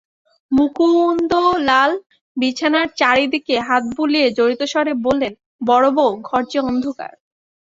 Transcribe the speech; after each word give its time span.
মুকুন্দলাল 0.51 1.91
বিছানার 2.37 2.87
চারি 2.97 3.25
দিকে 3.33 3.55
হাত 3.67 3.83
বুলিয়ে 3.97 4.27
জড়িতস্বরে 4.37 4.93
বললেন, 5.05 5.33
বড়োবউ, 5.61 6.07
ঘর 6.27 6.41
যে 6.51 6.59
অন্ধকার! 6.69 7.13